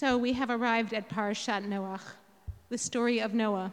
[0.00, 2.00] So we have arrived at Parashat Noach,
[2.68, 3.72] the story of Noah.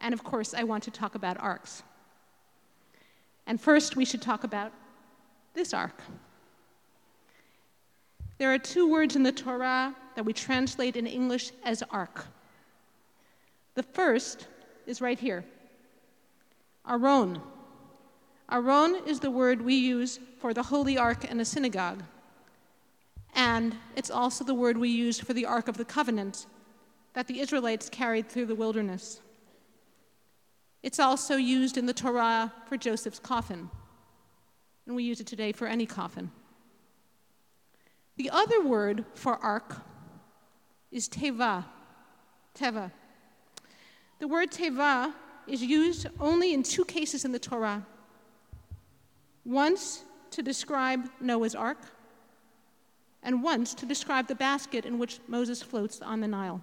[0.00, 1.82] And of course, I want to talk about arks.
[3.46, 4.72] And first, we should talk about
[5.54, 6.02] this ark.
[8.36, 12.26] There are two words in the Torah that we translate in English as ark.
[13.74, 14.46] The first
[14.86, 15.44] is right here
[16.86, 17.40] Aron.
[18.50, 22.02] Aron is the word we use for the holy ark in a synagogue.
[23.34, 26.46] And it's also the word we use for the Ark of the Covenant
[27.14, 29.20] that the Israelites carried through the wilderness.
[30.82, 33.70] It's also used in the Torah for Joseph's coffin,
[34.86, 36.30] and we use it today for any coffin.
[38.16, 39.76] The other word for ark
[40.92, 41.64] is teva.
[42.54, 42.92] Teva.
[44.20, 45.12] The word teva
[45.48, 47.84] is used only in two cases in the Torah.
[49.44, 51.78] Once to describe Noah's ark,
[53.24, 56.60] and once to describe the basket in which Moses floats on the Nile.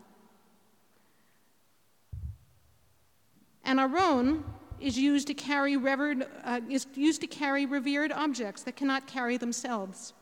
[3.66, 4.46] And Aron
[4.80, 9.38] is used to carry revered, uh, is used to carry revered objects that cannot carry
[9.38, 10.14] themselves.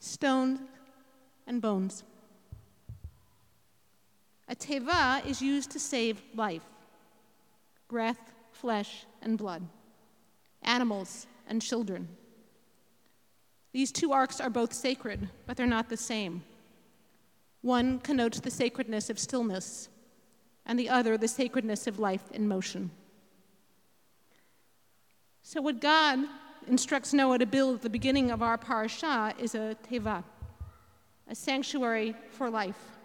[0.00, 0.60] Stones
[1.46, 2.04] and bones.
[4.48, 6.62] A teva is used to save life,
[7.88, 9.62] breath, flesh, and blood,
[10.62, 12.08] animals and children.
[13.78, 16.42] These two arks are both sacred, but they're not the same.
[17.60, 19.88] One connotes the sacredness of stillness,
[20.66, 22.90] and the other the sacredness of life in motion.
[25.42, 26.18] So, what God
[26.66, 30.24] instructs Noah to build at the beginning of our parasha is a teva,
[31.28, 32.98] a sanctuary for life,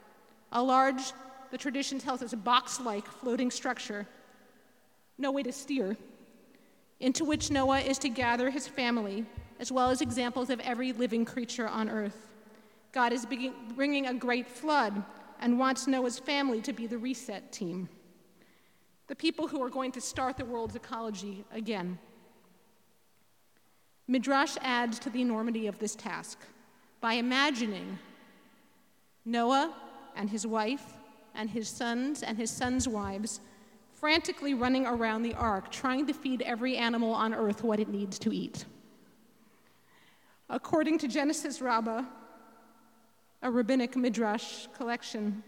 [0.53, 1.13] a large,
[1.51, 4.07] the tradition tells us, a box like floating structure,
[5.19, 5.95] no way to steer,
[6.99, 9.27] into which Noah is to gather his family
[9.63, 12.27] as well as examples of every living creature on earth.
[12.91, 13.25] God is
[13.77, 15.01] bringing a great flood
[15.39, 17.87] and wants Noah's family to be the reset team,
[19.07, 21.97] the people who are going to start the world's ecology again.
[24.05, 26.39] Midrash adds to the enormity of this task
[26.99, 27.97] by imagining
[29.23, 29.73] Noah
[30.17, 30.97] and his wife
[31.35, 33.39] and his sons and his sons' wives
[33.93, 38.19] frantically running around the ark, trying to feed every animal on earth what it needs
[38.19, 38.65] to eat.
[40.53, 42.03] According to Genesis Rabbah,
[43.41, 45.41] a rabbinic midrash collection,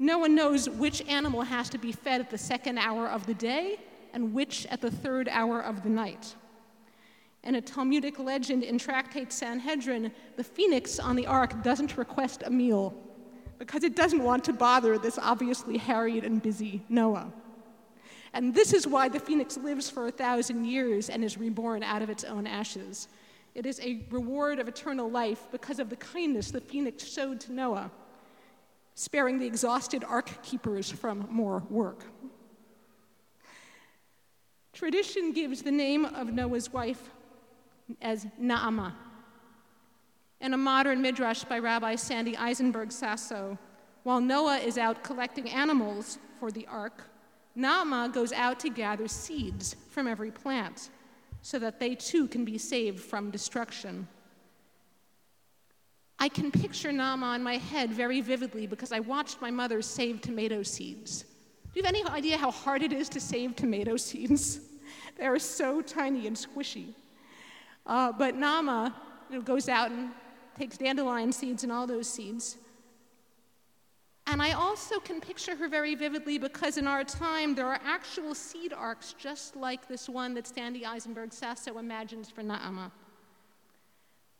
[0.00, 3.34] no one knows which animal has to be fed at the second hour of the
[3.34, 3.78] day
[4.12, 6.34] and which at the third hour of the night.
[7.44, 12.50] In a Talmudic legend in Tractate Sanhedrin, the phoenix on the ark doesn't request a
[12.50, 12.92] meal
[13.60, 17.32] because it doesn't want to bother this obviously harried and busy Noah.
[18.32, 22.02] And this is why the phoenix lives for a thousand years and is reborn out
[22.02, 23.06] of its own ashes.
[23.54, 27.52] It is a reward of eternal life because of the kindness the phoenix showed to
[27.52, 27.90] Noah,
[28.94, 32.04] sparing the exhausted ark keepers from more work.
[34.72, 37.10] Tradition gives the name of Noah's wife
[38.02, 38.92] as Naama.
[40.40, 43.56] In a modern midrash by Rabbi Sandy Eisenberg Sasso,
[44.02, 47.04] while Noah is out collecting animals for the ark,
[47.56, 50.90] Naama goes out to gather seeds from every plant
[51.44, 54.08] so that they too can be saved from destruction.
[56.18, 60.22] I can picture Naama in my head very vividly because I watched my mother save
[60.22, 61.20] tomato seeds.
[61.20, 64.60] Do you have any idea how hard it is to save tomato seeds?
[65.18, 66.94] they are so tiny and squishy.
[67.84, 68.94] Uh, but Naama
[69.28, 70.12] you know, goes out and
[70.58, 72.56] takes dandelion seeds and all those seeds
[74.26, 78.34] and I also can picture her very vividly because in our time there are actual
[78.34, 82.90] seed arks just like this one that Sandy Eisenberg Sasso imagines for Na'ama.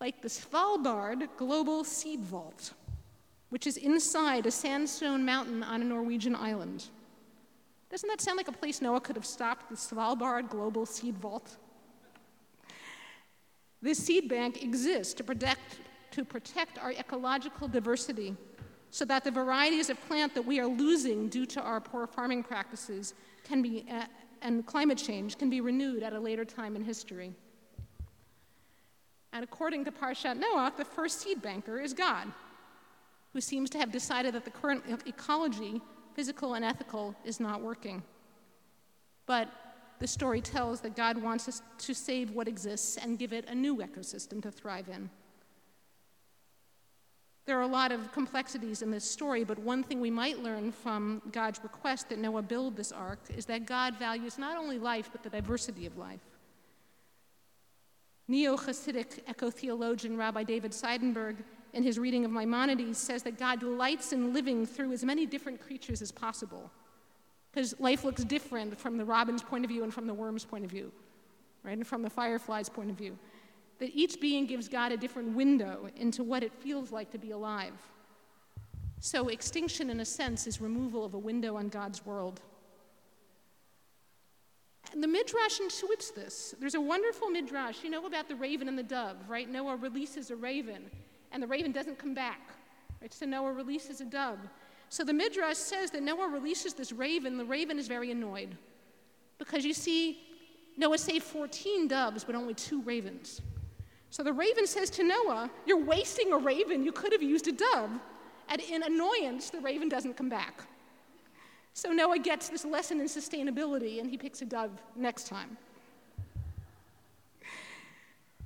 [0.00, 2.72] Like the Svalbard Global Seed Vault,
[3.50, 6.86] which is inside a sandstone mountain on a Norwegian island.
[7.90, 11.56] Doesn't that sound like a place Noah could have stopped, the Svalbard Global Seed Vault?
[13.82, 15.78] This seed bank exists to protect,
[16.12, 18.34] to protect our ecological diversity
[18.94, 22.44] so that the varieties of plant that we are losing due to our poor farming
[22.44, 24.04] practices can be, uh,
[24.40, 27.32] and climate change can be renewed at a later time in history.
[29.32, 32.28] And according to Parshat Noah, the first seed banker is God,
[33.32, 35.82] who seems to have decided that the current ecology,
[36.14, 38.00] physical and ethical, is not working.
[39.26, 39.48] But
[39.98, 43.54] the story tells that God wants us to save what exists and give it a
[43.56, 45.10] new ecosystem to thrive in.
[47.46, 50.72] There are a lot of complexities in this story, but one thing we might learn
[50.72, 55.10] from God's request that Noah build this ark is that God values not only life,
[55.12, 56.20] but the diversity of life.
[58.28, 61.36] Neo Hasidic eco theologian Rabbi David Seidenberg
[61.74, 65.60] in his reading of Maimonides, says that God delights in living through as many different
[65.60, 66.70] creatures as possible.
[67.52, 70.64] Because life looks different from the robin's point of view and from the worm's point
[70.64, 70.90] of view,
[71.62, 71.76] right?
[71.76, 73.18] And from the firefly's point of view.
[73.84, 77.32] That each being gives God a different window into what it feels like to be
[77.32, 77.74] alive.
[78.98, 82.40] So, extinction, in a sense, is removal of a window on God's world.
[84.90, 86.54] And the Midrash intuits this.
[86.58, 87.84] There's a wonderful Midrash.
[87.84, 89.50] You know about the raven and the dove, right?
[89.50, 90.90] Noah releases a raven,
[91.30, 92.40] and the raven doesn't come back.
[93.02, 93.12] Right?
[93.12, 94.38] So Noah releases a dove.
[94.88, 97.36] So the Midrash says that Noah releases this raven.
[97.36, 98.56] The raven is very annoyed
[99.36, 100.22] because you see,
[100.78, 103.42] Noah saved 14 doves, but only two ravens.
[104.14, 106.84] So the raven says to Noah, You're wasting a raven.
[106.84, 107.90] You could have used a dove.
[108.48, 110.62] And in annoyance, the raven doesn't come back.
[111.72, 115.56] So Noah gets this lesson in sustainability and he picks a dove next time.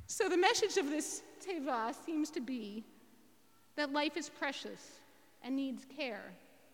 [0.06, 2.82] So the message of this teva seems to be
[3.76, 5.00] that life is precious
[5.42, 6.32] and needs care,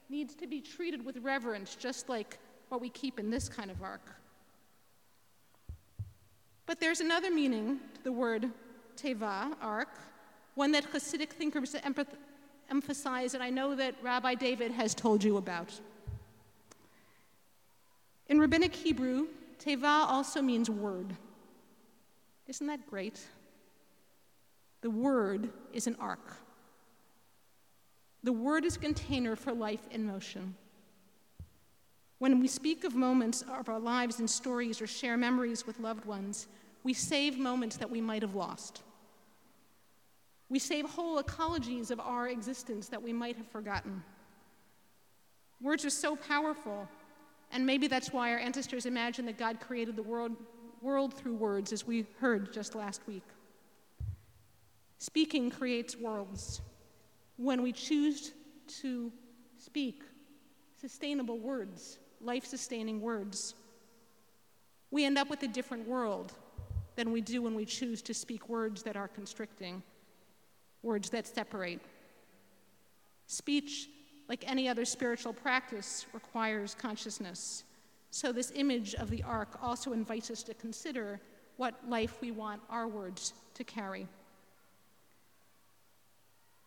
[0.09, 2.39] needs to be treated with reverence, just like
[2.69, 4.15] what we keep in this kind of ark.
[6.67, 8.53] But there's another meaning to the word
[8.97, 9.89] teva, ark,
[10.55, 11.75] one that Hasidic thinkers
[12.71, 15.73] emphasize, and I know that Rabbi David has told you about.
[18.29, 19.27] In Rabbinic Hebrew,
[19.59, 21.15] teva also means word.
[22.47, 23.21] Isn't that great?
[24.81, 26.37] The word is an ark.
[28.23, 30.55] The word is a container for life in motion.
[32.19, 36.07] When we speak of moments of our lives and stories or share memories with loved
[36.07, 36.47] ones,
[36.83, 38.83] we save moments that we might have lost.
[40.55, 44.05] We save whole ecologies of our existence that we might have forgotten.
[45.61, 46.89] Words are so powerful
[47.51, 50.37] and maybe that's why our ancestors imagined that God created the world,
[50.81, 53.25] world through words, as we heard just last week.
[54.99, 56.61] Speaking creates worlds.
[57.37, 58.33] When we choose
[58.81, 59.11] to
[59.59, 60.05] speak
[60.81, 63.57] sustainable words, life sustaining words,
[64.93, 66.33] we end up with a different world
[66.95, 69.83] than we do when we choose to speak words that are constricting,
[70.85, 71.81] words that separate.
[73.27, 73.89] Speech
[74.29, 77.65] like any other spiritual practice, requires consciousness.
[78.11, 81.21] So, this image of the ark also invites us to consider
[81.57, 84.07] what life we want our words to carry.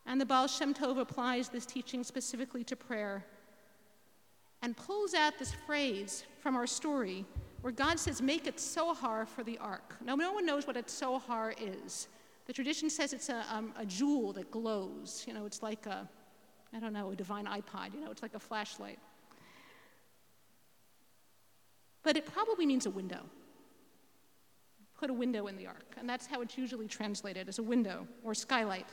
[0.05, 3.25] And the Baal Shem Tov applies this teaching specifically to prayer
[4.61, 7.25] and pulls out this phrase from our story
[7.61, 9.95] where God says, Make it tzohar for the ark.
[10.03, 12.07] Now, no one knows what a tzohar is.
[12.47, 15.25] The tradition says it's a, um, a jewel that glows.
[15.27, 16.09] You know, it's like a,
[16.73, 18.99] I don't know, a divine iPod, you know, it's like a flashlight.
[22.03, 23.19] But it probably means a window.
[24.97, 28.07] Put a window in the ark, and that's how it's usually translated as a window
[28.23, 28.87] or skylight.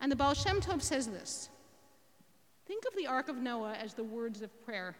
[0.00, 1.50] And the Baal Shem Tov says this
[2.66, 4.96] Think of the Ark of Noah as the words of prayer.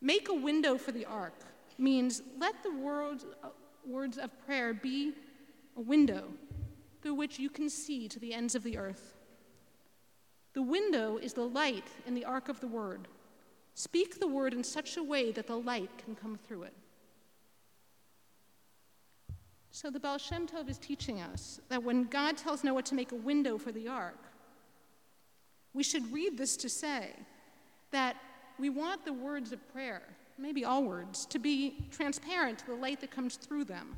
[0.00, 1.34] Make a window for the ark
[1.78, 3.48] means let the words, uh,
[3.86, 5.12] words of prayer be
[5.76, 6.24] a window
[7.02, 9.14] through which you can see to the ends of the earth.
[10.54, 13.08] The window is the light in the ark of the word.
[13.74, 16.74] Speak the word in such a way that the light can come through it.
[19.72, 23.10] So the Baal Shem Tov is teaching us that when God tells Noah to make
[23.10, 24.20] a window for the ark,
[25.72, 27.10] we should read this to say
[27.90, 28.16] that
[28.60, 30.02] we want the words of prayer,
[30.38, 33.96] maybe all words, to be transparent to the light that comes through them,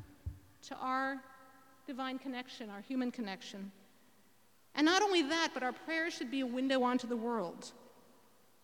[0.63, 1.21] to our
[1.87, 3.71] divine connection, our human connection.
[4.75, 7.71] And not only that, but our prayers should be a window onto the world.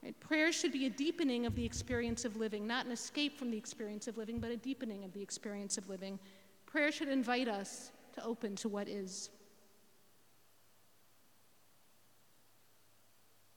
[0.03, 0.19] Right?
[0.19, 3.57] Prayers should be a deepening of the experience of living, not an escape from the
[3.57, 6.19] experience of living, but a deepening of the experience of living.
[6.65, 9.29] Prayer should invite us to open to what is.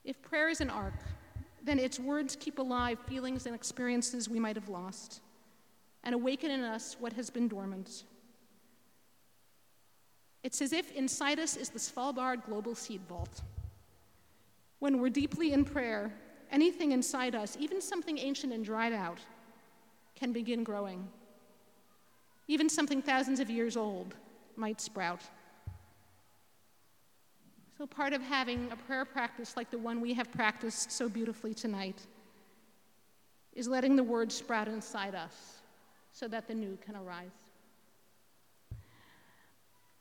[0.05, 0.95] If prayer is an ark,
[1.65, 5.21] then its words keep alive feelings and experiences we might have lost
[6.05, 8.05] and awaken in us what has been dormant.
[10.47, 13.43] It's as if inside us is the Svalbard Global Seed Vault.
[14.79, 16.13] When we're deeply in prayer,
[16.53, 19.19] anything inside us, even something ancient and dried out,
[20.15, 21.09] can begin growing.
[22.47, 24.15] Even something thousands of years old
[24.55, 25.23] might sprout.
[27.77, 31.55] So, part of having a prayer practice like the one we have practiced so beautifully
[31.55, 32.01] tonight
[33.53, 35.57] is letting the word sprout inside us
[36.13, 37.46] so that the new can arise.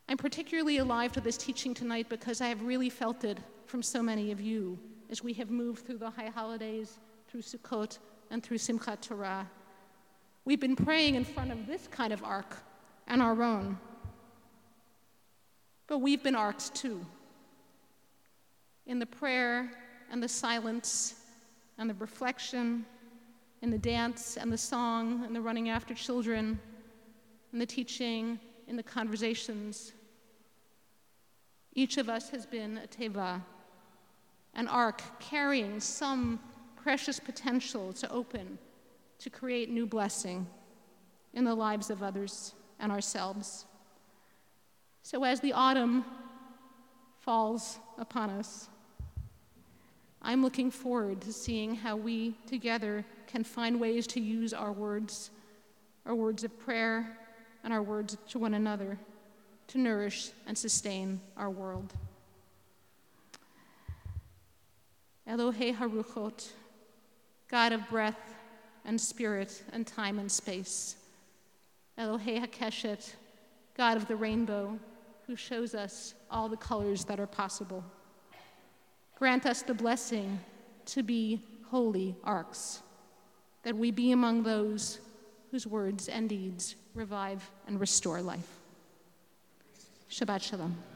[0.07, 4.03] I'm particularly alive to this teaching tonight because I have really felt it from so
[4.03, 4.77] many of you
[5.09, 7.97] as we have moved through the high holidays, through Sukkot,
[8.29, 9.49] and through Simchat Torah.
[10.45, 12.55] We've been praying in front of this kind of ark
[13.07, 13.79] and our own.
[15.87, 17.03] But we've been arks too.
[18.85, 19.71] In the prayer
[20.11, 21.15] and the silence
[21.79, 22.85] and the reflection,
[23.63, 26.59] in the dance and the song and the running after children,
[27.53, 29.93] in the teaching, in the conversations.
[31.77, 33.41] Each of us has been a teva,
[34.53, 36.39] an ark carrying some
[36.81, 38.57] precious potential to open,
[39.19, 40.47] to create new blessing
[41.33, 43.65] in the lives of others and ourselves.
[45.03, 46.05] So as the autumn
[47.19, 48.69] falls upon us,
[50.21, 55.29] I'm looking forward to seeing how we together can find ways to use our words,
[56.05, 57.17] our words of prayer,
[57.65, 58.97] and our words to one another
[59.67, 61.93] to nourish and sustain our world.
[65.27, 66.49] Elohe Haruchot,
[67.49, 68.35] God of breath
[68.85, 70.97] and spirit and time and space.
[71.97, 73.13] Elohe Hakeshet,
[73.75, 74.77] God of the rainbow,
[75.25, 77.83] who shows us all the colors that are possible.
[79.17, 80.39] Grant us the blessing
[80.85, 82.81] to be holy arks,
[83.63, 84.99] that we be among those
[85.49, 88.59] whose words and deeds revive and restore life.
[90.09, 90.94] Shabbat Shalom.